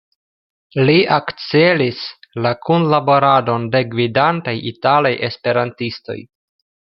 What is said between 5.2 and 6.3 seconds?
Esperantistoj.